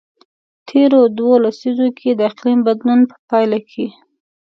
تیرو 0.67 1.01
دوو 1.17 1.33
لسیزو 1.43 1.87
کې 1.97 2.09
د 2.15 2.21
اقلیم 2.31 2.59
د 2.61 2.65
بدلون 2.67 2.99
په 3.09 3.15
پایله 3.29 3.59
کې. 3.69 3.85